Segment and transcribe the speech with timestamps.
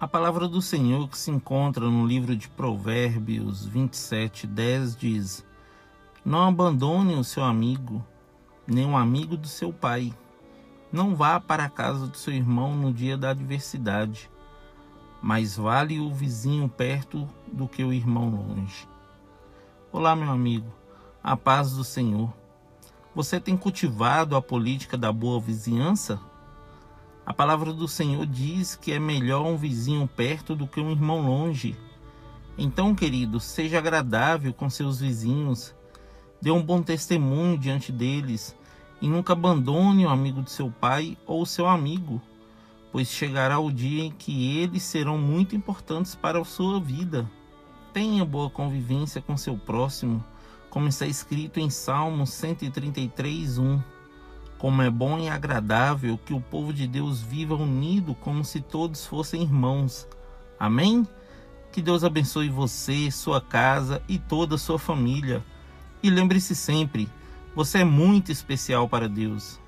[0.00, 5.46] A palavra do Senhor que se encontra no livro de Provérbios 27, 10 diz:
[6.24, 8.04] Não abandone o seu amigo,
[8.66, 10.12] nem o amigo do seu pai.
[10.90, 14.28] Não vá para a casa do seu irmão no dia da adversidade.
[15.22, 18.88] Mais vale o vizinho perto do que o irmão longe.
[19.92, 20.72] Olá, meu amigo,
[21.22, 22.32] a paz do Senhor.
[23.14, 26.20] Você tem cultivado a política da boa vizinhança?
[27.26, 31.22] A palavra do Senhor diz que é melhor um vizinho perto do que um irmão
[31.22, 31.74] longe.
[32.58, 35.74] Então, querido, seja agradável com seus vizinhos,
[36.40, 38.54] dê um bom testemunho diante deles
[39.00, 42.20] e nunca abandone o amigo de seu pai ou seu amigo,
[42.92, 47.28] pois chegará o dia em que eles serão muito importantes para a sua vida.
[47.92, 50.22] Tenha boa convivência com seu próximo,
[50.68, 53.93] como está escrito em Salmo 133, 1.
[54.64, 59.04] Como é bom e agradável que o povo de Deus viva unido como se todos
[59.04, 60.08] fossem irmãos.
[60.58, 61.06] Amém?
[61.70, 65.44] Que Deus abençoe você, sua casa e toda a sua família.
[66.02, 67.10] E lembre-se sempre,
[67.54, 69.60] você é muito especial para Deus.